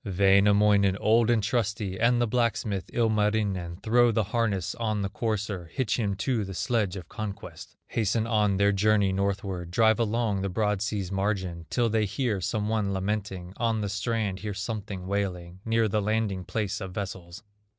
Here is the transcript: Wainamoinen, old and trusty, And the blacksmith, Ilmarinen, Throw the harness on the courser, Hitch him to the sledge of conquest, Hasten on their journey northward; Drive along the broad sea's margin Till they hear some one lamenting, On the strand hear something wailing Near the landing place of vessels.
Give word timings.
Wainamoinen, 0.03 0.97
old 0.97 1.29
and 1.29 1.43
trusty, 1.43 1.99
And 1.99 2.19
the 2.19 2.25
blacksmith, 2.25 2.89
Ilmarinen, 2.91 3.75
Throw 3.83 4.11
the 4.11 4.23
harness 4.23 4.73
on 4.73 5.03
the 5.03 5.09
courser, 5.09 5.67
Hitch 5.71 5.99
him 5.99 6.15
to 6.15 6.43
the 6.43 6.55
sledge 6.55 6.95
of 6.95 7.07
conquest, 7.07 7.75
Hasten 7.85 8.25
on 8.25 8.57
their 8.57 8.71
journey 8.71 9.11
northward; 9.13 9.69
Drive 9.69 9.99
along 9.99 10.41
the 10.41 10.49
broad 10.49 10.81
sea's 10.81 11.11
margin 11.11 11.67
Till 11.69 11.87
they 11.87 12.05
hear 12.05 12.41
some 12.41 12.67
one 12.67 12.91
lamenting, 12.93 13.53
On 13.57 13.81
the 13.81 13.89
strand 13.89 14.39
hear 14.39 14.55
something 14.55 15.05
wailing 15.05 15.59
Near 15.65 15.87
the 15.87 16.01
landing 16.01 16.45
place 16.45 16.81
of 16.81 16.95
vessels. 16.95 17.43